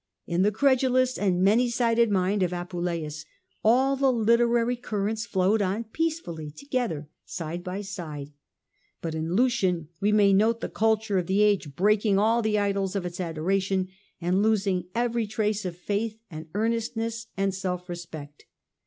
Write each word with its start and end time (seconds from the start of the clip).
In 0.25 0.41
the 0.41 0.51
credulous 0.51 1.15
and 1.15 1.43
manysided 1.45 2.09
mind 2.09 2.41
of 2.41 2.51
Apuleius 2.53 3.23
all 3.63 3.95
the 3.95 4.11
literary 4.11 4.75
currents 4.75 5.27
flowed 5.27 5.61
on 5.61 5.83
peacefully 5.83 6.49
together 6.49 7.07
side 7.23 7.63
by 7.63 7.81
side; 7.81 8.33
but 9.03 9.13
in 9.13 9.35
Lucian 9.35 9.89
we 9.99 10.11
may 10.11 10.33
note 10.33 10.59
the 10.59 10.69
culture 10.69 11.19
of 11.19 11.27
the 11.27 11.43
age 11.43 11.75
breaking 11.75 12.17
all 12.17 12.41
the 12.41 12.57
idols 12.57 12.95
of 12.95 13.05
its 13.05 13.19
adoration 13.19 13.89
and 14.19 14.41
losing 14.41 14.85
every 14.95 15.27
trace 15.27 15.65
of 15.65 15.77
faith 15.77 16.19
and 16.31 16.47
earnestness 16.55 17.27
and 17.37 17.53
self 17.53 17.87
respect. 17.87 18.45